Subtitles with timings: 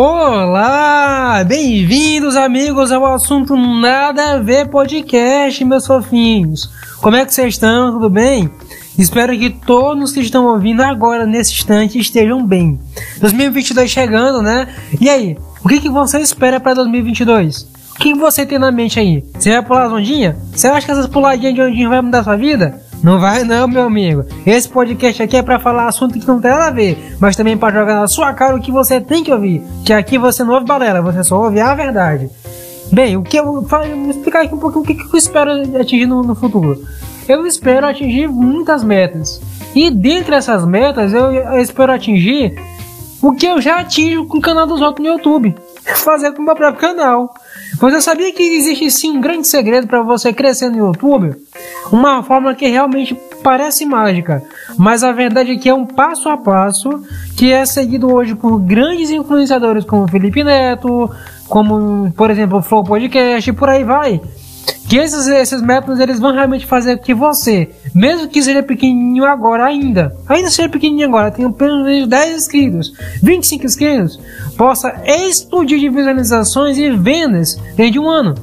[0.00, 6.70] Olá, bem-vindos amigos ao assunto Nada a Ver Podcast, meus fofinhos.
[7.00, 7.94] Como é que vocês estão?
[7.94, 8.48] Tudo bem?
[8.96, 12.78] Espero que todos que estão ouvindo agora nesse instante estejam bem.
[13.20, 14.68] 2022 chegando, né?
[15.00, 17.62] E aí, o que, que você espera para 2022?
[17.96, 19.24] O que, você tem na mente aí?
[19.34, 20.36] Você vai pular as ondinhas?
[20.54, 22.80] Você acha que essas puladinhas de ondinha vai mudar sua vida?
[23.02, 24.24] Não vai não, meu amigo.
[24.44, 27.56] Esse podcast aqui é para falar assunto que não tem nada a ver, mas também
[27.56, 29.62] para jogar na sua cara o que você tem que ouvir.
[29.84, 32.28] Que aqui você não ouve balela, você só ouve a verdade.
[32.90, 33.66] Bem, o que eu vou
[34.10, 36.82] explicar aqui um pouquinho o que, que eu espero atingir no, no futuro.
[37.28, 39.40] Eu espero atingir muitas metas.
[39.74, 42.58] E dentre essas metas, eu, eu espero atingir
[43.22, 45.54] o que eu já atingo com o canal dos outros no YouTube.
[45.84, 47.34] Fazer com o meu próprio canal.
[47.80, 51.36] Você sabia que existe sim um grande segredo para você crescer no YouTube?
[51.92, 54.42] Uma forma que realmente parece mágica,
[54.76, 57.02] mas a verdade é que é um passo a passo
[57.36, 61.10] que é seguido hoje por grandes influenciadores como Felipe Neto,
[61.48, 64.20] como por exemplo o Flow Podcast e por aí vai.
[64.88, 69.66] Que esses, esses métodos eles vão realmente fazer que você, mesmo que seja pequenininho agora
[69.66, 74.18] ainda, ainda seja pequenininho agora, tenha apenas 10 inscritos, 25 inscritos,
[74.56, 78.34] possa explodir de visualizações e vendas dentro de um ano.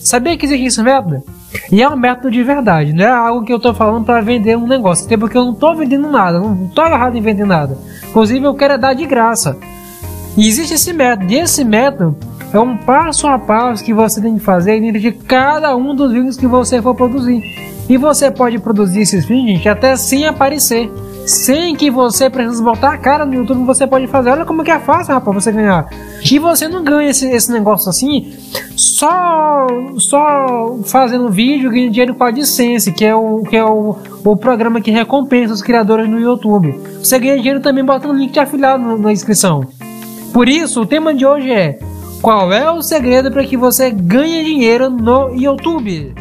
[0.00, 1.22] Sabia que existe esse método?
[1.70, 4.56] E é um método de verdade, não é algo que eu estou falando para vender
[4.56, 7.78] um negócio, até porque eu não estou vendendo nada, não estou agarrado em vender nada.
[8.08, 9.56] Inclusive eu quero é dar de graça.
[10.36, 12.16] E existe esse método, e esse método
[12.52, 16.12] é um passo a passo que você tem que fazer dentro de cada um dos
[16.12, 17.42] vídeos que você for produzir.
[17.88, 20.90] E você pode produzir esses vídeos, gente, até sem aparecer.
[21.26, 24.30] Sem que você precise botar a cara no YouTube, você pode fazer.
[24.30, 25.88] Olha como que é fácil, rapaz, você ganhar.
[26.30, 28.32] E você não ganha esse, esse negócio assim
[28.76, 29.66] só
[29.98, 34.36] só fazendo vídeo ganhando dinheiro com a AdSense, que é o que é o, o
[34.36, 36.78] programa que recompensa os criadores no YouTube.
[36.98, 39.64] Você ganha dinheiro também botando link de afiliado na inscrição.
[40.32, 41.78] Por isso, o tema de hoje é
[42.22, 46.14] qual é o segredo para que você ganhe dinheiro no YouTube?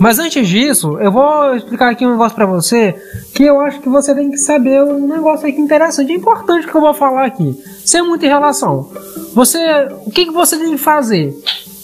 [0.00, 2.94] Mas antes disso, eu vou explicar aqui um negócio para você
[3.34, 6.80] que eu acho que você tem que saber um negócio aqui interessante, importante que eu
[6.80, 7.54] vou falar aqui,
[7.90, 8.88] sem muita relação.
[9.34, 9.58] Você,
[10.06, 11.34] o que, que você tem que fazer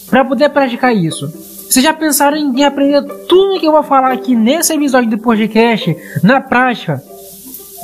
[0.09, 1.27] para poder praticar isso?
[1.27, 5.95] Vocês já pensaram em aprender tudo que eu vou falar aqui nesse episódio do podcast
[6.23, 7.03] na prática?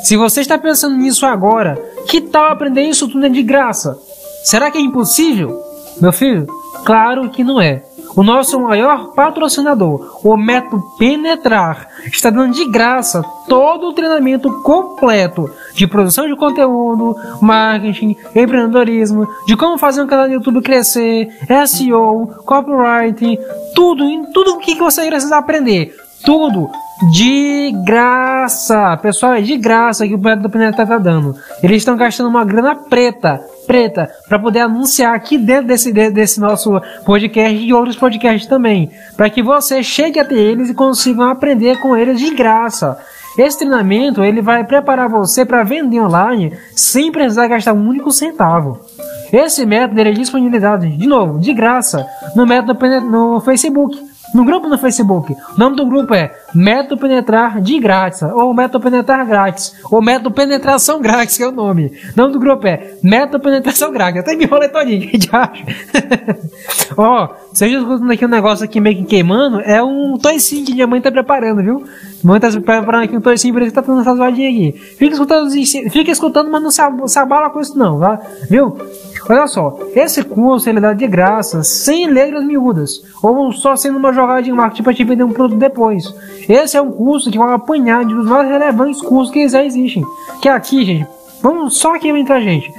[0.06, 1.76] Se você está pensando nisso agora,
[2.08, 3.98] que tal aprender isso tudo de graça?
[4.46, 5.62] Será que é impossível?
[6.00, 6.48] Meu filho,
[6.86, 7.84] claro que não é.
[8.16, 15.50] O nosso maior patrocinador, o Método Penetrar, está dando de graça todo o treinamento completo
[15.74, 21.28] de produção de conteúdo, marketing, empreendedorismo, de como fazer um canal no YouTube crescer,
[21.66, 23.38] SEO, copywriting,
[23.74, 25.96] tudo, tudo o que você precisa aprender.
[26.24, 26.70] Tudo
[27.12, 28.96] de graça.
[28.98, 31.36] Pessoal, é de graça que o Método Penetrar está dando.
[31.62, 36.82] Eles estão gastando uma grana preta preta para poder anunciar aqui dentro desse, desse nosso
[37.06, 41.96] podcast e outros podcasts também, para que você chegue até eles e consiga aprender com
[41.96, 42.98] eles de graça.
[43.38, 48.80] Esse treinamento ele vai preparar você para vender online sem precisar gastar um único centavo.
[49.32, 54.78] Esse método é disponibilizado de novo, de graça, no método no Facebook no grupo no
[54.78, 55.34] Facebook.
[55.34, 60.32] O nome do grupo é Método Penetrar de Grátis, ou Método Penetrar Grátis, ou Método
[60.32, 61.92] Penetração Grátis, que é o nome.
[62.16, 64.22] O nome do grupo é Método Penetração Grátis.
[64.22, 65.64] Até me enrolei todinho, que acha?
[66.98, 70.88] Ó, vocês escutando aqui um negócio aqui meio que queimando, é um toicinho que minha
[70.88, 71.80] mãe tá preparando, viu?
[71.80, 71.88] Minha
[72.24, 74.72] mãe tá preparando aqui um toicinho, por isso que tá tendo essa zoadinha aqui.
[74.98, 78.20] Fica escutando, fica escutando, mas não se abala com isso não, tá?
[78.50, 78.78] Viu?
[79.30, 84.12] Olha só, esse curso ele dá de graça, sem letras miúdas, ou só sendo uma
[84.12, 86.14] jogada de marketing para te vender um produto depois.
[86.48, 89.64] Esse é um curso que vai apanhar de um dos mais relevantes cursos que já
[89.64, 90.04] existem.
[90.42, 91.08] Que é aqui, gente,
[91.42, 92.72] vamos só aqui entre a gente.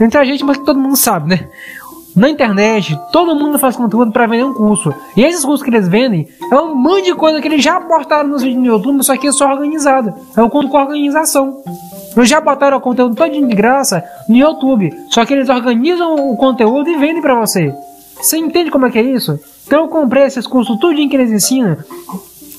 [0.00, 1.48] Entre a gente, mas que todo mundo sabe, né?
[2.14, 4.92] Na internet, todo mundo faz conteúdo para vender um curso.
[5.16, 8.28] E esses cursos que eles vendem é um monte de coisa que eles já postaram
[8.28, 10.12] nos vídeos no YouTube, só que é só organizado.
[10.36, 11.62] É um curso com organização.
[12.14, 14.92] Eles já botaram o conteúdo todo de graça no YouTube.
[15.08, 17.74] Só que eles organizam o conteúdo e vendem para você.
[18.20, 19.40] Você entende como é que é isso?
[19.66, 21.78] Então eu comprei esses cursos tudo que eles ensinam.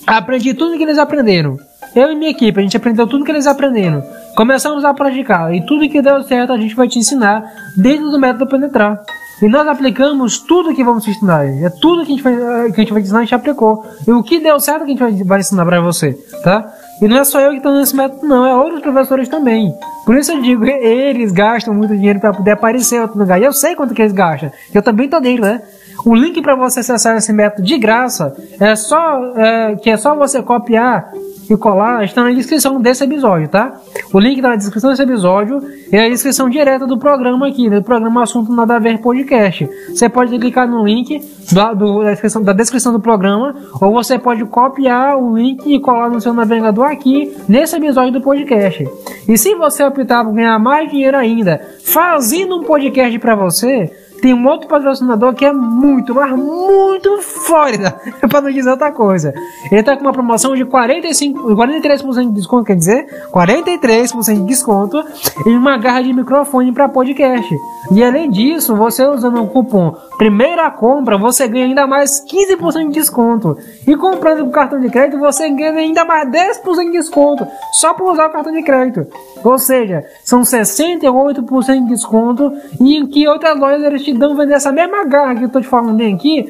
[0.08, 1.58] Aprendi tudo que eles aprenderam.
[1.96, 4.04] Eu e minha equipe, a gente aprendeu tudo que eles aprenderam.
[4.36, 5.54] Começamos a praticar.
[5.54, 7.46] E tudo que deu certo a gente vai te ensinar
[7.78, 9.04] dentro do método penetrar.
[9.42, 11.46] E nós aplicamos tudo que vamos ensinar.
[11.46, 13.86] É tudo que a gente vai, que a gente vai ensinar, a gente aplicou.
[14.08, 16.14] E o que deu certo que a gente vai, vai ensinar para você,
[16.44, 16.72] tá?
[17.02, 19.74] E não é só eu que estou nesse método, não, é outros professores também.
[20.06, 23.42] Por isso eu digo, eles gastam muito dinheiro para poder aparecer em outro lugar.
[23.42, 24.52] E eu sei quanto que eles gastam.
[24.74, 25.62] Eu também tô dentro, né?
[26.06, 30.16] O link para você acessar esse método de graça é só é, que é só
[30.16, 31.12] você copiar
[31.50, 33.74] e colar está na descrição desse episódio, tá?
[34.14, 35.62] O link está na descrição desse episódio
[35.92, 39.70] é a descrição direta do programa aqui, do programa Assunto Nada a Ver Podcast.
[39.90, 44.18] Você pode clicar no link da, do, da, descrição, da descrição do programa, ou você
[44.18, 48.88] pode copiar o link e colar no seu navegador aqui, nesse episódio do podcast.
[49.28, 53.92] E se você optar por ganhar mais dinheiro ainda, fazendo um podcast para você,
[54.24, 59.34] tem um outro patrocinador que é muito, mas muito foda, para não dizer outra coisa.
[59.70, 65.04] Ele tá com uma promoção de 45, 43% de desconto, quer dizer, 43% de desconto
[65.46, 67.54] em uma garra de microfone para podcast.
[67.92, 72.94] E além disso, você usando o cupom primeira compra, você ganha ainda mais 15% de
[72.94, 73.58] desconto.
[73.86, 78.12] E comprando com cartão de crédito, você ganha ainda mais 10% de desconto, só por
[78.12, 79.06] usar o cartão de crédito.
[79.44, 84.54] Ou seja, são 68% de desconto e em que outras lojas eles te dão vender
[84.54, 86.48] essa mesma garra que eu tô te falando bem aqui,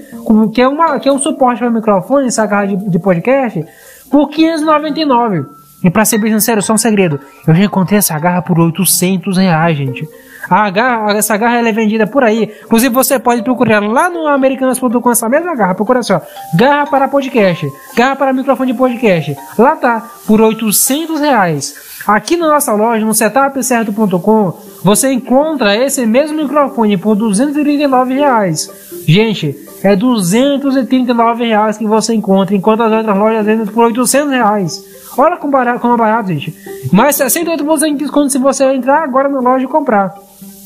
[0.54, 3.66] que é, uma, que é um suporte para microfone, essa garra de, de podcast,
[4.10, 5.46] por 599.
[5.84, 7.20] E para ser bem sincero, só um segredo.
[7.46, 10.08] Eu já encontrei essa garra por 800 reais, gente.
[10.50, 12.52] A garra, essa garra ela é vendida por aí.
[12.64, 15.76] Inclusive você pode procurar lá no americanas.com essa mesma garra.
[15.76, 16.22] Procura assim, ó.
[16.56, 17.68] Garra para podcast.
[17.96, 19.36] Garra para microfone de podcast.
[19.58, 21.76] Lá tá, por 800 reais.
[22.06, 24.54] Aqui na nossa loja, no setupcerto.com,
[24.84, 28.70] você encontra esse mesmo microfone por 239 reais.
[29.08, 34.84] Gente, é 239 reais que você encontra, enquanto as outras lojas vendem por 800 reais.
[35.18, 36.54] Olha como barato, como é barato, gente.
[36.92, 40.14] Mais 68% de desconto se você entrar agora na loja e comprar.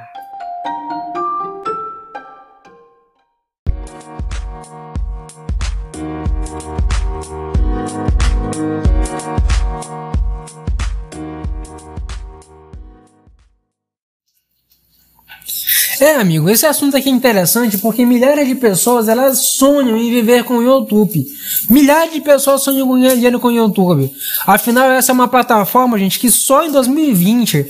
[16.20, 20.58] Amigo, esse assunto aqui é interessante porque milhares de pessoas elas sonham em viver com
[20.58, 21.26] o YouTube.
[21.70, 24.12] Milhares de pessoas sonham em ganhar dinheiro com o YouTube.
[24.46, 27.66] Afinal, essa é uma plataforma, gente, que só em 2020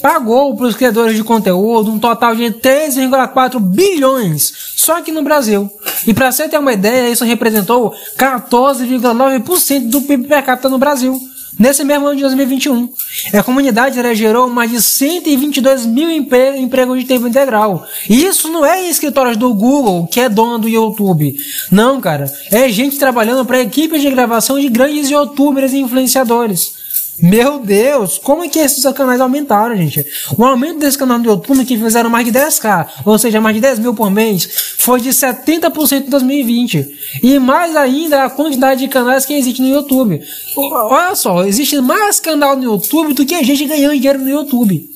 [0.00, 5.70] pagou para os criadores de conteúdo um total de 3,4 bilhões só aqui no Brasil.
[6.06, 11.31] E para você ter uma ideia, isso representou 14,9% do PIB per capita no Brasil
[11.58, 12.88] nesse mesmo ano de 2021.
[13.32, 17.86] A comunidade gerou mais de 122 mil empregos de tempo integral.
[18.08, 21.36] E isso não é em escritórios do Google, que é dono do YouTube.
[21.70, 22.32] Não, cara.
[22.50, 26.81] É gente trabalhando para equipes de gravação de grandes youtubers e influenciadores.
[27.20, 30.04] Meu Deus, como é que esses canais aumentaram, gente?
[30.36, 33.60] O aumento desse canal do YouTube que fizeram mais de 10k, ou seja, mais de
[33.60, 37.20] 10 mil por mês, foi de 70% em 2020.
[37.22, 40.22] E mais ainda a quantidade de canais que existe no YouTube.
[40.56, 44.90] Olha só, existe mais canal no YouTube do que a gente ganhando dinheiro no YouTube.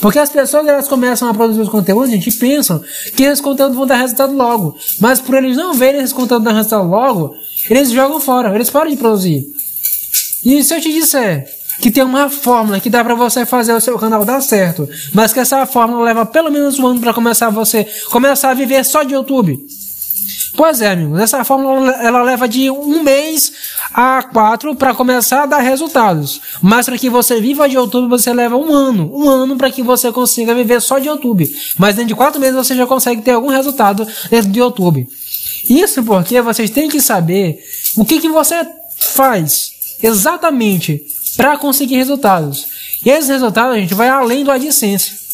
[0.00, 2.82] Porque as pessoas elas começam a produzir os conteúdos, a gente pensam
[3.16, 4.76] que esses conteúdos vão dar resultado logo.
[5.00, 7.34] Mas por eles não verem esses conteúdos dar resultado logo,
[7.70, 9.46] eles jogam fora, eles param de produzir.
[10.44, 11.48] E se eu te disser
[11.80, 15.32] que tem uma fórmula que dá para você fazer o seu canal dar certo, mas
[15.32, 19.02] que essa fórmula leva pelo menos um ano para começar você começar a viver só
[19.02, 19.58] de YouTube.
[20.56, 23.52] Pois é, amigos, essa fórmula ela leva de um mês
[23.92, 26.40] a quatro para começar a dar resultados.
[26.62, 29.10] Mas para que você viva de YouTube, você leva um ano.
[29.12, 31.52] Um ano para que você consiga viver só de YouTube.
[31.76, 35.08] Mas dentro de quatro meses você já consegue ter algum resultado dentro do YouTube.
[35.68, 37.58] Isso porque vocês têm que saber
[37.96, 38.64] o que, que você
[38.96, 41.02] faz exatamente
[41.36, 42.66] para conseguir resultados.
[43.04, 45.24] E esses resultados a gente vai além do AdSense.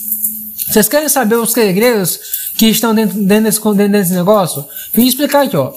[0.68, 2.18] Vocês querem saber os segredos
[2.56, 4.64] que estão dentro, dentro, desse, dentro desse negócio?
[4.92, 5.72] Vim explicar aqui, ó.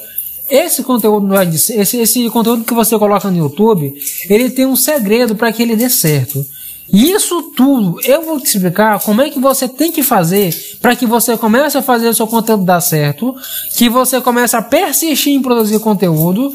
[0.50, 3.94] esse conteúdo no esse, esse conteúdo que você coloca no YouTube,
[4.30, 6.46] ele tem um segredo para que ele dê certo.
[6.92, 11.06] Isso tudo eu vou te explicar como é que você tem que fazer para que
[11.06, 13.34] você comece a fazer o seu conteúdo dar certo,
[13.76, 16.52] que você comece a persistir em produzir conteúdo,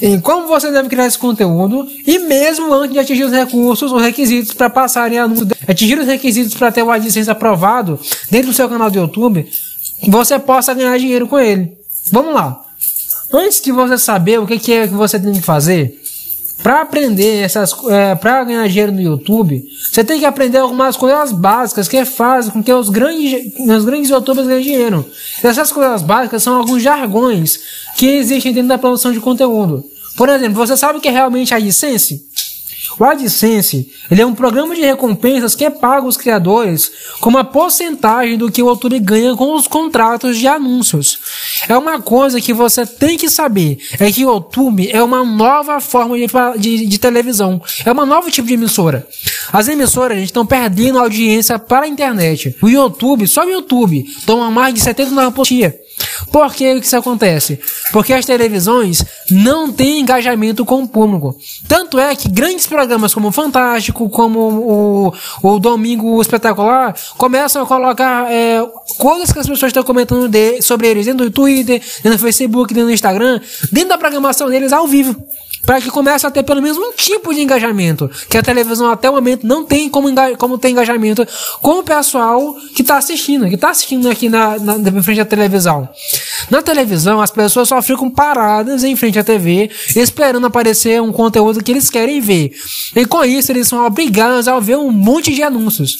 [0.00, 4.02] em como você deve criar esse conteúdo e mesmo antes de atingir os recursos, os
[4.02, 7.98] requisitos para passarem anúncios, atingir os requisitos para ter o AdSense aprovado
[8.30, 9.48] dentro do seu canal do YouTube,
[10.08, 11.72] você possa ganhar dinheiro com ele.
[12.10, 12.60] Vamos lá.
[13.32, 16.00] Antes de você saber o que é que você tem que fazer,
[16.62, 21.30] para aprender essas, é, para ganhar dinheiro no YouTube, você tem que aprender algumas coisas
[21.30, 25.06] básicas que fazem com que os grandes, os grandes YouTubers ganhem dinheiro.
[25.42, 27.60] Essas coisas básicas são alguns jargões
[27.96, 29.84] que existem dentro da produção de conteúdo.
[30.16, 32.14] Por exemplo, você sabe o que é realmente a licença?
[32.98, 38.36] O AdSense ele é um programa de recompensas que paga os criadores com uma porcentagem
[38.36, 41.18] do que o YouTube ganha com os contratos de anúncios.
[41.68, 45.80] É uma coisa que você tem que saber, é que o YouTube é uma nova
[45.80, 46.26] forma de,
[46.58, 49.06] de, de televisão, é uma nova tipo de emissora.
[49.52, 52.54] As emissoras estão perdendo audiência para a internet.
[52.62, 55.83] O YouTube, só o YouTube, toma mais de 79%.
[56.32, 57.58] Por que isso acontece?
[57.92, 61.36] Porque as televisões não têm engajamento com o público.
[61.68, 67.66] Tanto é que grandes programas como o Fantástico, como o, o Domingo Espetacular, começam a
[67.66, 68.60] colocar é,
[68.98, 72.72] coisas que as pessoas estão comentando de, sobre eles dentro do Twitter, dentro do Facebook,
[72.72, 75.16] dentro do Instagram, dentro da programação deles ao vivo
[75.64, 79.08] para que comece a ter pelo menos um tipo de engajamento, que a televisão até
[79.08, 81.26] o momento não tem como, como ter engajamento
[81.60, 85.24] com o pessoal que está assistindo, que está assistindo aqui na, na, na frente da
[85.24, 85.88] televisão.
[86.50, 91.62] Na televisão, as pessoas só ficam paradas em frente à TV, esperando aparecer um conteúdo
[91.62, 92.52] que eles querem ver.
[92.94, 95.98] E com isso, eles são obrigados a ver um monte de anúncios.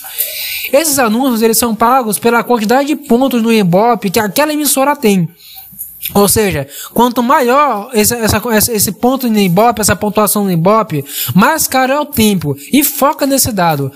[0.72, 5.28] Esses anúncios, eles são pagos pela quantidade de pontos no Ibope que aquela emissora tem.
[6.12, 8.42] Ou seja, quanto maior esse, essa,
[8.72, 12.54] esse ponto no Ibope, essa pontuação no Ibope, mais caro é o tempo.
[12.72, 13.90] E foca nesse dado.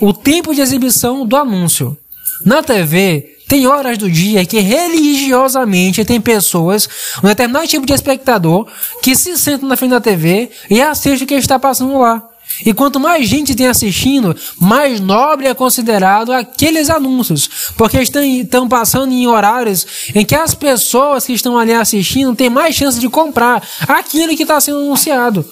[0.00, 1.96] O tempo de exibição do anúncio.
[2.44, 6.88] Na TV, tem horas do dia que religiosamente tem pessoas,
[7.22, 8.66] um determinado tipo de espectador,
[9.02, 12.29] que se sentam na frente da TV e assistem o que está passando lá.
[12.64, 18.68] E quanto mais gente tem assistindo, mais nobre é considerado aqueles anúncios, porque estão, estão
[18.68, 23.08] passando em horários em que as pessoas que estão ali assistindo têm mais chance de
[23.08, 25.44] comprar aquilo que está sendo anunciado.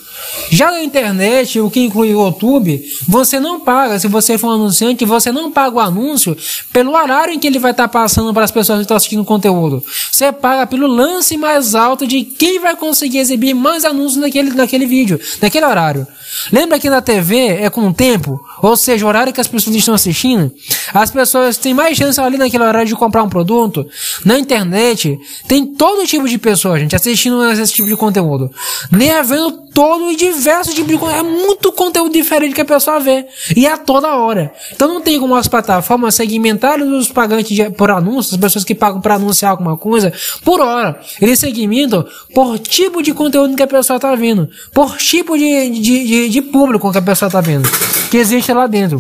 [0.51, 4.53] Já na internet, o que inclui o YouTube, você não paga, se você for um
[4.53, 6.37] anunciante, você não paga o anúncio
[6.73, 9.25] pelo horário em que ele vai estar passando para as pessoas que estão assistindo o
[9.25, 9.85] conteúdo.
[10.11, 14.87] Você paga pelo lance mais alto de quem vai conseguir exibir mais anúncios naquele, naquele
[14.87, 16.07] vídeo, naquele horário.
[16.53, 19.75] Lembra que na TV é com o tempo, ou seja, o horário que as pessoas
[19.75, 20.53] estão assistindo,
[20.93, 23.87] as pessoas têm mais chance ali naquele horário de comprar um produto.
[24.25, 28.51] Na internet, tem todo tipo de pessoa, gente, assistindo esse tipo de conteúdo.
[28.91, 31.19] Nem havendo todo e diversos tipos de conteúdo.
[31.19, 33.27] É muito conteúdo diferente que a pessoa vê.
[33.57, 34.53] E é a toda hora.
[34.73, 38.75] Então não tem como as plataformas segmentarem os pagantes de, por anúncios, as pessoas que
[38.75, 40.13] pagam para anunciar alguma coisa,
[40.45, 41.01] por hora.
[41.21, 44.49] Eles segmentam por tipo de conteúdo que a pessoa está vendo.
[44.73, 47.69] Por tipo de, de, de de, público que a pessoa está vendo,
[48.11, 48.99] que existe lá dentro.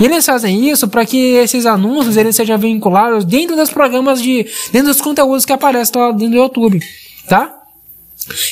[0.00, 4.46] E eles fazem isso para que esses anúncios eles sejam vinculados dentro dos programas de,
[4.72, 6.80] dentro dos conteúdos que aparecem lá dentro do YouTube,
[7.28, 7.52] tá?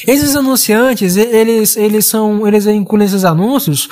[0.06, 3.88] Esses anunciantes, eles, eles são, eles incluem esses anúncios,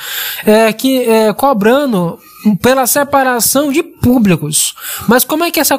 [0.47, 2.19] é, que, é, cobrando
[2.61, 4.75] pela separação de públicos.
[5.09, 5.79] Mas como é que essa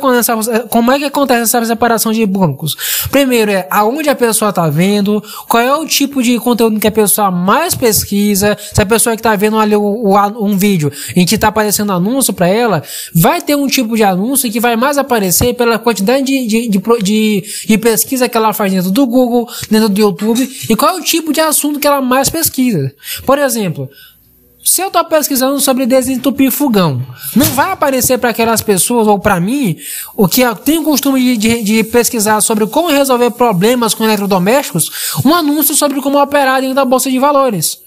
[0.70, 2.76] como é que acontece essa separação de públicos?
[3.12, 6.92] Primeiro é aonde a pessoa está vendo, qual é o tipo de conteúdo que a
[6.92, 11.26] pessoa mais pesquisa, se a pessoa que está vendo ali o, o, um vídeo em
[11.26, 14.98] que está aparecendo anúncio para ela, vai ter um tipo de anúncio que vai mais
[14.98, 19.50] aparecer pela quantidade de, de, de, de, de pesquisa que ela faz dentro do Google,
[19.70, 22.94] dentro do YouTube, e qual é o tipo de assunto que ela mais pesquisa.
[23.26, 23.90] Por exemplo,
[24.64, 27.06] se eu estou pesquisando sobre desentupir fogão,
[27.36, 29.78] não vai aparecer para aquelas pessoas ou para mim
[30.16, 35.20] o que eu tenho costume de, de, de, pesquisar sobre como resolver problemas com eletrodomésticos,
[35.26, 37.80] um anúncio sobre como operar dentro da bolsa de valores.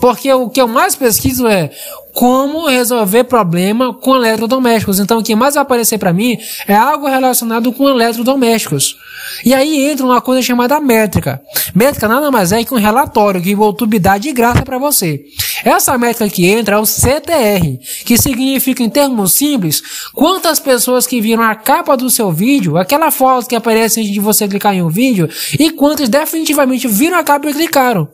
[0.00, 1.70] Porque o que eu mais pesquiso é
[2.12, 4.98] como resolver problema com eletrodomésticos.
[4.98, 8.96] Então, o que mais vai aparecer para mim é algo relacionado com eletrodomésticos.
[9.44, 11.40] E aí entra uma coisa chamada métrica.
[11.74, 15.24] Métrica nada mais é que um relatório que o YouTube dá de graça para você.
[15.64, 19.82] Essa métrica que entra é o CTR, que significa, em termos simples,
[20.14, 24.20] quantas pessoas que viram a capa do seu vídeo, aquela foto que aparece antes de
[24.20, 28.08] você clicar em um vídeo, e quantas definitivamente viram a capa e clicaram.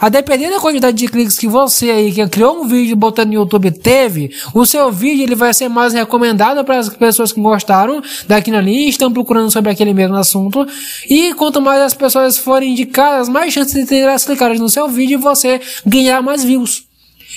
[0.00, 3.34] A depender da quantidade de cliques que você aí, que criou um vídeo botando no
[3.34, 8.02] YouTube, teve, o seu vídeo ele vai ser mais recomendado para as pessoas que gostaram
[8.26, 10.66] daquilo ali, estão procurando sobre aquele mesmo assunto.
[11.08, 14.88] E quanto mais as pessoas forem indicadas, mais chances de ter elas clicarem no seu
[14.88, 16.84] vídeo e você ganhar mais views.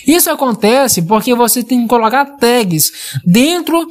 [0.06, 2.92] Isso acontece porque você tem que colocar tags
[3.26, 3.88] dentro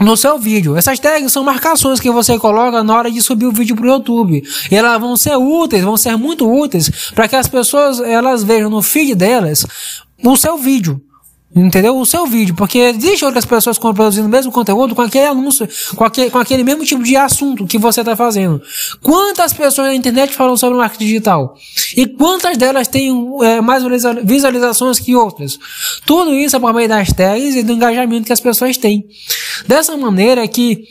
[0.00, 0.76] no seu vídeo.
[0.76, 3.88] Essas tags são marcações que você coloca na hora de subir o vídeo para o
[3.88, 4.42] YouTube.
[4.70, 8.70] E elas vão ser úteis, vão ser muito úteis para que as pessoas elas vejam
[8.70, 9.66] no feed delas
[10.22, 11.00] o seu vídeo.
[11.56, 11.96] Entendeu?
[11.96, 16.04] O seu vídeo, porque existe outras pessoas produzindo o mesmo conteúdo com aquele anúncio, com
[16.04, 18.60] aquele, com aquele mesmo tipo de assunto que você está fazendo.
[19.00, 21.56] Quantas pessoas na internet falam sobre marketing digital?
[21.96, 23.10] E quantas delas têm
[23.42, 23.82] é, mais
[24.22, 25.58] visualizações que outras?
[26.04, 29.06] Tudo isso é por meio das tags e do engajamento que as pessoas têm.
[29.66, 30.84] Dessa maneira que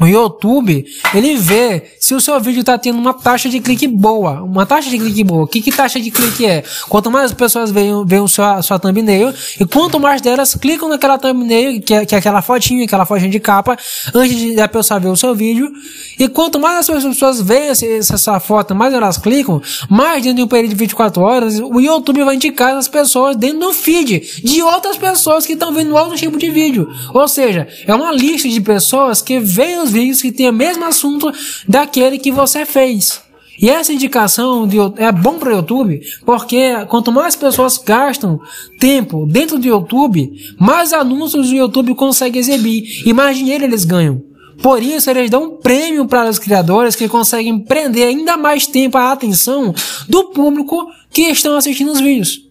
[0.00, 4.42] o YouTube, ele vê se o seu vídeo está tendo uma taxa de clique boa.
[4.42, 5.44] Uma taxa de clique boa.
[5.44, 6.62] O que, que taxa de clique é?
[6.88, 11.80] Quanto mais pessoas veem, veem sua, sua thumbnail, e quanto mais delas clicam naquela thumbnail,
[11.80, 13.76] que é, que é aquela fotinha, aquela fotinha de capa,
[14.14, 15.72] antes de a pessoa ver o seu vídeo,
[16.18, 20.42] e quanto mais as pessoas veem essa, essa foto, mais elas clicam, mais dentro de
[20.42, 24.62] um período de 24 horas, o YouTube vai indicar as pessoas dentro do feed de
[24.62, 26.88] outras pessoas que estão vendo outro tipo de vídeo.
[27.12, 30.84] Ou seja, é uma lista de pessoas que veem os vídeos que têm o mesmo
[30.84, 31.32] assunto
[31.66, 33.20] daquele que você fez.
[33.60, 38.40] E essa indicação de, é bom para o YouTube, porque quanto mais pessoas gastam
[38.78, 44.22] tempo dentro do YouTube, mais anúncios o YouTube consegue exibir e mais dinheiro eles ganham.
[44.62, 48.98] Por isso, eles dão um prêmio para os criadores que conseguem prender ainda mais tempo
[48.98, 49.74] a atenção
[50.08, 52.47] do público que estão assistindo os vídeos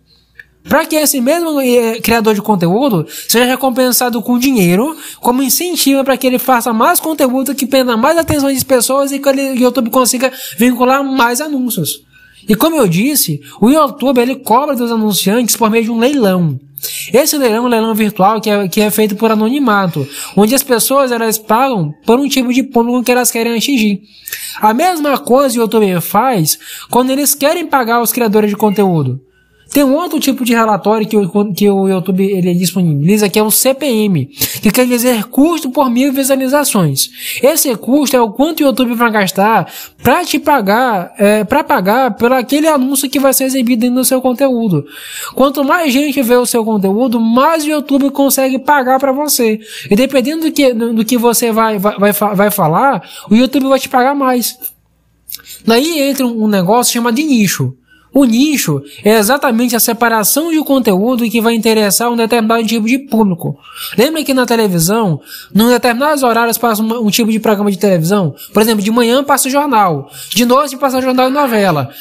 [0.67, 6.17] para que esse mesmo eh, criador de conteúdo seja recompensado com dinheiro como incentivo para
[6.17, 9.89] que ele faça mais conteúdo que prenda mais atenção das pessoas e que o YouTube
[9.89, 12.01] consiga vincular mais anúncios.
[12.47, 16.59] E como eu disse, o YouTube ele cobra dos anunciantes por meio de um leilão.
[17.13, 20.63] Esse leilão é um leilão virtual que é, que é feito por anonimato, onde as
[20.63, 24.01] pessoas elas pagam por um tipo de público que elas querem atingir.
[24.61, 26.57] A mesma coisa o YouTube faz
[26.89, 29.19] quando eles querem pagar os criadores de conteúdo.
[29.71, 33.43] Tem um outro tipo de relatório que o, que o YouTube ele disponibiliza, que é
[33.43, 34.25] o CPM,
[34.61, 37.09] que quer dizer custo por mil visualizações.
[37.41, 42.15] Esse custo é o quanto o YouTube vai gastar para te pagar, é, para pagar
[42.15, 44.85] pelo aquele anúncio que vai ser exibido dentro do seu conteúdo.
[45.35, 49.59] Quanto mais gente vê o seu conteúdo, mais o YouTube consegue pagar para você.
[49.89, 53.89] E dependendo do que, do que você vai, vai, vai, falar, o YouTube vai te
[53.89, 54.57] pagar mais.
[55.65, 57.75] Daí entra um negócio chamado de nicho.
[58.17, 62.97] O nicho é exatamente a separação de conteúdo que vai interessar um determinado tipo de
[62.97, 63.55] público.
[63.95, 65.21] Lembra que na televisão,
[65.53, 68.33] em determinados horários passa um, um tipo de programa de televisão?
[68.51, 71.91] Por exemplo, de manhã passa jornal, de noite passa jornal e novela.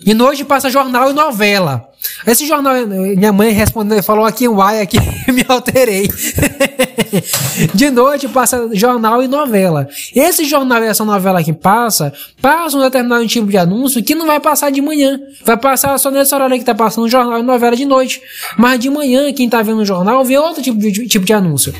[0.00, 1.91] De noite passa jornal e novela.
[2.26, 4.98] Esse jornal, minha mãe respondeu, falou aqui um ai aqui,
[5.32, 6.08] me alterei.
[7.74, 9.88] De noite passa jornal e novela.
[10.14, 14.26] Esse jornal e essa novela que passa, passa um determinado tipo de anúncio que não
[14.26, 15.20] vai passar de manhã.
[15.44, 18.20] Vai passar só nesse horário que tá passando jornal e novela de noite.
[18.56, 21.74] Mas de manhã, quem tá vendo o jornal vê outro tipo de, tipo de anúncio.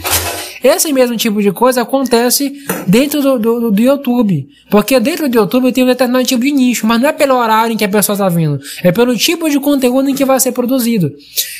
[0.62, 2.52] Esse mesmo tipo de coisa acontece
[2.87, 4.48] dentro do, do, do, YouTube.
[4.70, 7.72] Porque dentro do YouTube tem um determinado tipo de nicho, mas não é pelo horário
[7.72, 10.53] em que a pessoa está vendo, é pelo tipo de conteúdo em que vai ser
[10.53, 11.12] produzido.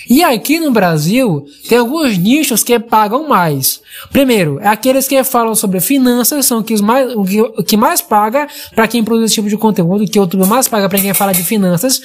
[0.09, 3.81] E aqui no Brasil, tem alguns nichos que pagam mais.
[4.11, 8.01] Primeiro, é aqueles que falam sobre finanças, são que mais, o, que, o que mais
[8.01, 11.15] paga para quem produz esse tipo de conteúdo, que o YouTube mais paga para quem
[11.15, 12.01] fala de finanças,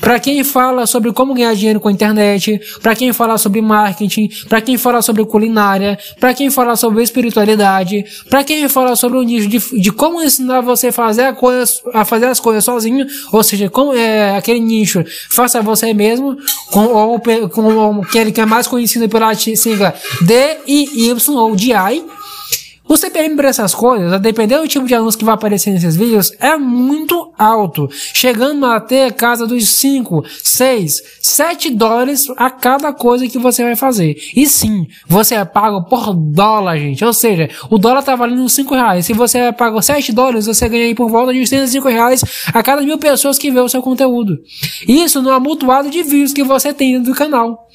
[0.00, 4.30] para quem fala sobre como ganhar dinheiro com a internet, para quem fala sobre marketing,
[4.48, 9.22] para quem fala sobre culinária, para quem fala sobre espiritualidade, para quem fala sobre o
[9.22, 13.06] nicho de, de como ensinar você a fazer, a, coisa, a fazer as coisas sozinho,
[13.32, 16.36] ou seja, como é aquele nicho, faça você mesmo,
[16.70, 17.20] com, ou
[17.50, 22.04] com aquele que é mais conhecido pela sigla DIY ou DI,
[22.86, 25.96] o CPM para essas coisas, a depender do tipo de anúncio que vai aparecer nesses
[25.96, 32.92] vídeos, é muito alto, chegando até a casa dos 5, 6, 7 dólares a cada
[32.92, 34.16] coisa que você vai fazer.
[34.36, 37.04] E sim, você é pago por dólar, gente.
[37.04, 39.06] Ou seja, o dólar tá valendo 5 reais.
[39.06, 42.62] Se você é pago 7 dólares, você ganha aí por volta de 105 reais a
[42.62, 44.38] cada mil pessoas que vê o seu conteúdo.
[44.86, 47.66] Isso no amontoado de vídeos que você tem dentro do canal.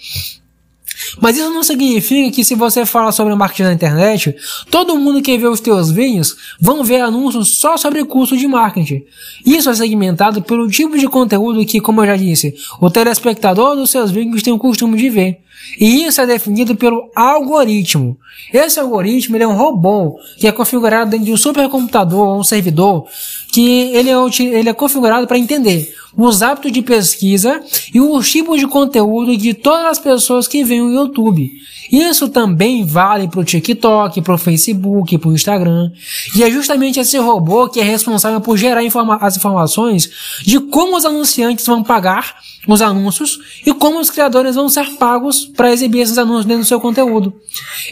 [1.22, 4.36] Mas isso não significa que se você fala sobre marketing na internet,
[4.70, 9.04] todo mundo que vê os teus vídeos vão ver anúncios só sobre curso de marketing.
[9.46, 13.90] Isso é segmentado pelo tipo de conteúdo que, como eu já disse, o telespectador dos
[13.90, 15.40] seus vídeos tem o costume de ver.
[15.80, 18.18] E isso é definido pelo algoritmo.
[18.54, 23.06] Esse algoritmo é um robô que é configurado dentro de um supercomputador ou um servidor
[23.52, 27.62] que ele é, ele é configurado para entender os hábitos de pesquisa
[27.94, 31.52] e os tipos de conteúdo de todas as pessoas que veem o YouTube.
[31.92, 35.92] Isso também vale para o TikTok, para o Facebook, para o Instagram.
[36.36, 40.10] E é justamente esse robô que é responsável por gerar informa as informações
[40.42, 42.36] de como os anunciantes vão pagar
[42.68, 46.68] os anúncios e como os criadores vão ser pagos para exibir esses anúncios dentro do
[46.68, 47.34] seu conteúdo.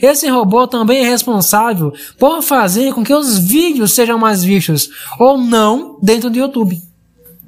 [0.02, 5.38] Esse robô também é responsável por fazer com que os vídeos sejam mais vistos ou
[5.38, 6.87] não dentro do YouTube.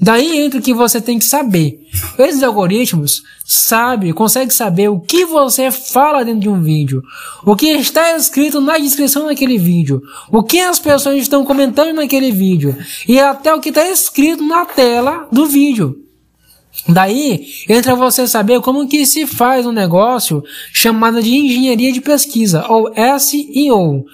[0.01, 1.79] Daí entra o que você tem que saber.
[2.17, 7.03] Esses algoritmos sabem, conseguem saber o que você fala dentro de um vídeo,
[7.45, 12.31] o que está escrito na descrição daquele vídeo, o que as pessoas estão comentando naquele
[12.31, 16.08] vídeo e até o que está escrito na tela do vídeo.
[16.91, 22.65] Daí entra você saber como que se faz um negócio chamado de engenharia de pesquisa,
[22.67, 24.05] ou SEO.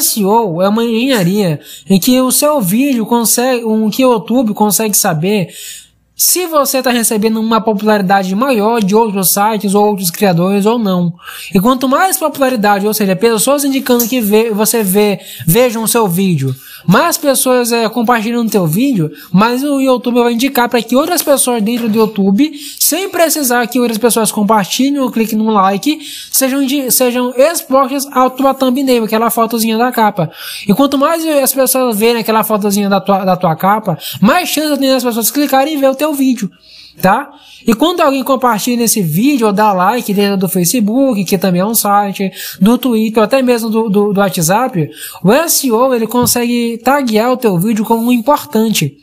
[0.00, 4.96] SEO é uma engenharia em que o seu vídeo consegue, um, que o YouTube consegue
[4.96, 5.48] saber
[6.20, 11.14] se você está recebendo uma popularidade maior de outros sites ou outros criadores ou não.
[11.54, 16.06] E quanto mais popularidade, ou seja, pessoas indicando que vê, você vê, vejam o seu
[16.06, 16.54] vídeo,
[16.86, 21.22] mais pessoas é, compartilham o teu vídeo, mais o YouTube vai indicar para que outras
[21.22, 26.64] pessoas dentro do YouTube, sem precisar que outras pessoas compartilhem ou cliquem no like, sejam,
[26.64, 30.30] de, sejam expostas à tua thumbnail, aquela fotozinha da capa.
[30.66, 34.78] E quanto mais as pessoas verem aquela fotozinha da tua, da tua capa, mais chance
[34.78, 36.50] tem as pessoas clicarem e ver o teu vídeo,
[37.00, 37.30] tá?
[37.66, 41.66] E quando alguém compartilha esse vídeo ou dá like dentro do Facebook, que também é
[41.66, 44.90] um site, do Twitter, até mesmo do, do, do WhatsApp,
[45.22, 48.96] o SEO ele consegue taguear o teu vídeo como importante.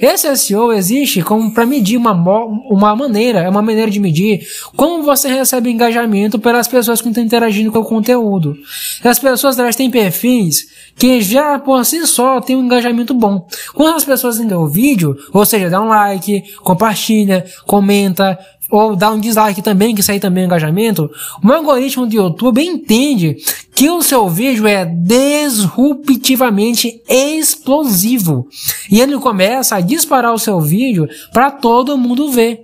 [0.00, 4.46] Esse SEO existe como para medir uma, uma maneira, é uma maneira de medir
[4.76, 8.56] como você recebe engajamento pelas pessoas que estão interagindo com o conteúdo.
[9.02, 13.46] As pessoas elas têm perfis que já por si só tem um engajamento bom.
[13.74, 18.38] Quando as pessoas entram o vídeo, ou seja, dá um like, compartilha, comenta,
[18.76, 21.08] ou dá um dislike também, que isso aí também é engajamento,
[21.42, 23.36] o algoritmo do YouTube entende
[23.74, 28.48] que o seu vídeo é disruptivamente explosivo.
[28.90, 32.62] E ele começa a disparar o seu vídeo para todo mundo ver.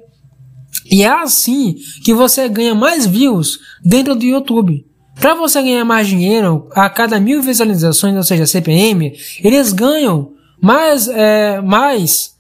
[0.90, 4.84] E é assim que você ganha mais views dentro do YouTube.
[5.14, 9.12] Para você ganhar mais dinheiro, a cada mil visualizações, ou seja, CPM,
[9.44, 12.34] eles ganham mais, é, mais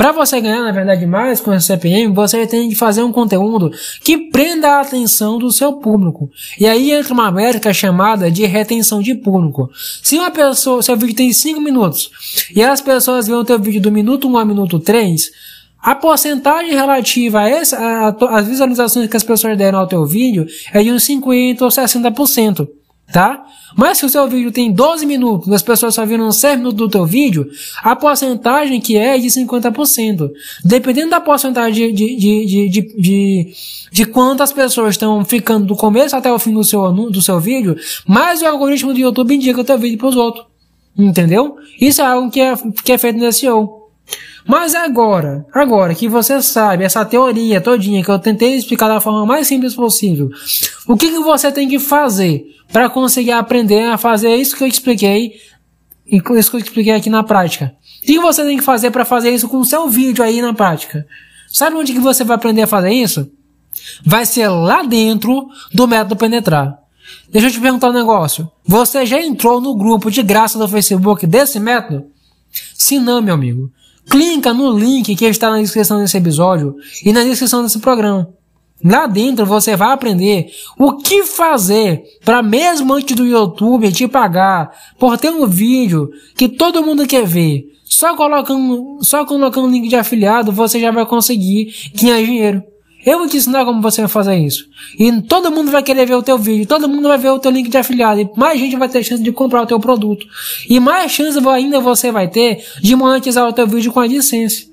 [0.00, 3.70] para você ganhar, na verdade, mais com esse CPM, você tem que fazer um conteúdo
[4.02, 6.30] que prenda a atenção do seu público.
[6.58, 9.70] E aí entra uma métrica chamada de retenção de público.
[10.02, 12.10] Se uma pessoa, seu vídeo tem 5 minutos,
[12.56, 15.30] e as pessoas veem o teu vídeo do minuto 1 ao minuto 3,
[15.82, 20.06] a porcentagem relativa a, essa, a, a, as visualizações que as pessoas deram ao teu
[20.06, 22.66] vídeo é de uns 50 ou 60%
[23.12, 23.44] tá?
[23.76, 26.88] Mas se o seu vídeo tem 12 minutos as pessoas só viram 6 minutos do
[26.88, 27.48] teu vídeo,
[27.82, 30.30] a porcentagem que é de 50%.
[30.64, 33.52] Dependendo da porcentagem de, de, de, de, de,
[33.92, 37.76] de quantas pessoas estão ficando do começo até o fim do seu, do seu vídeo,
[38.06, 40.46] mais o algoritmo do YouTube indica o teu vídeo para os outros.
[40.98, 41.56] Entendeu?
[41.80, 43.79] Isso é algo que é, que é feito no SEO.
[44.46, 49.26] Mas agora, agora que você sabe essa teoria todinha que eu tentei explicar da forma
[49.26, 50.30] mais simples possível,
[50.86, 54.68] o que, que você tem que fazer para conseguir aprender a fazer isso que eu
[54.68, 55.34] expliquei,
[56.06, 57.74] isso que eu expliquei aqui na prática?
[58.02, 60.54] O que, você tem que fazer para fazer isso com o seu vídeo aí na
[60.54, 61.06] prática?
[61.52, 63.30] Sabe onde que você vai aprender a fazer isso?
[64.04, 66.78] Vai ser lá dentro do método penetrar.
[67.28, 68.50] Deixa eu te perguntar um negócio.
[68.64, 72.06] Você já entrou no grupo de graça do Facebook desse método?
[72.74, 73.70] Se não, meu amigo,
[74.10, 78.28] clica no link que está na descrição desse episódio e na descrição desse programa.
[78.84, 84.70] Lá dentro você vai aprender o que fazer para mesmo antes do YouTube te pagar
[84.98, 87.66] por ter um vídeo que todo mundo quer ver.
[87.84, 92.62] Só colocando, só colocando link de afiliado você já vai conseguir ganhar dinheiro.
[93.04, 94.68] Eu vou te ensinar como você vai fazer isso.
[94.98, 97.50] E todo mundo vai querer ver o teu vídeo, todo mundo vai ver o teu
[97.50, 100.26] link de afiliado, e mais gente vai ter chance de comprar o teu produto.
[100.68, 104.64] E mais chance ainda você vai ter de monetizar o teu vídeo com a licença.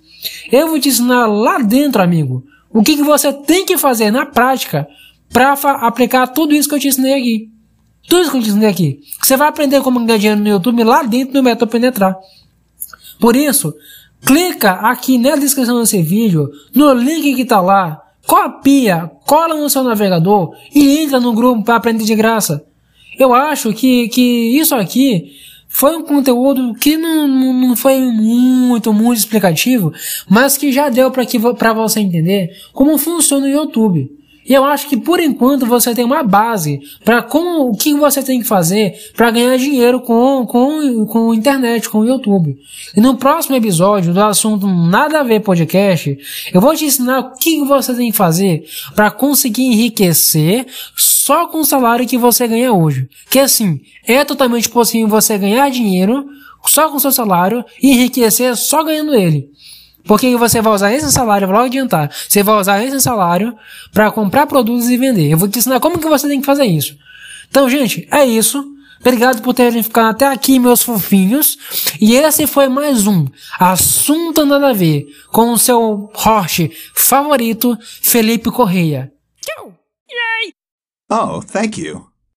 [0.52, 4.26] Eu vou te ensinar lá dentro, amigo, o que, que você tem que fazer na
[4.26, 4.88] prática
[5.32, 7.50] para aplicar tudo isso que eu te ensinei aqui.
[8.08, 9.00] Tudo isso que eu te ensinei aqui.
[9.22, 12.18] Você vai aprender como ganhar dinheiro no YouTube lá dentro do método penetrar.
[13.20, 13.74] Por isso,
[14.26, 19.82] clica aqui na descrição desse vídeo, no link que está lá, copia, cola no seu
[19.84, 22.64] navegador e entra no grupo para aprender de graça.
[23.18, 25.32] Eu acho que, que isso aqui
[25.68, 29.94] foi um conteúdo que não, não foi muito, muito explicativo,
[30.30, 34.12] mas que já deu para você entender como funciona o YouTube.
[34.48, 38.24] E eu acho que por enquanto você tem uma base para como o que você
[38.24, 42.58] tem que fazer para ganhar dinheiro com com com internet, com o YouTube.
[42.96, 46.18] E no próximo episódio do assunto nada a ver podcast,
[46.54, 51.60] eu vou te ensinar o que você tem que fazer para conseguir enriquecer só com
[51.60, 53.10] o salário que você ganha hoje.
[53.30, 56.26] Que assim, é totalmente possível você ganhar dinheiro
[56.66, 59.50] só com seu salário e enriquecer só ganhando ele.
[60.08, 63.56] Porque você vai usar esse salário, vou logo adiantar, você vai usar esse salário
[63.92, 65.30] para comprar produtos e vender.
[65.30, 66.98] Eu vou te ensinar como que você tem que fazer isso.
[67.50, 68.64] Então, gente, é isso.
[69.00, 71.58] Obrigado por terem ficado até aqui, meus fofinhos.
[72.02, 73.28] E esse foi mais um
[73.60, 79.12] Assunto Nada a Ver com o seu host favorito, Felipe Correia.
[81.10, 82.17] Oh, thank you.